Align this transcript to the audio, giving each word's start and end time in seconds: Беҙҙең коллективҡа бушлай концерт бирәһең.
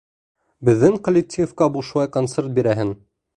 Беҙҙең 0.69 0.97
коллективҡа 1.07 1.67
бушлай 1.77 2.11
концерт 2.17 2.51
бирәһең. 2.57 2.97